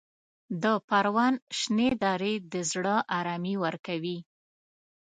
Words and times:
د 0.63 0.65
پروان 0.87 1.33
شنې 1.59 1.89
درې 2.03 2.33
د 2.51 2.53
زړه 2.71 2.95
ارامي 3.17 3.55
ورکوي. 3.63 4.17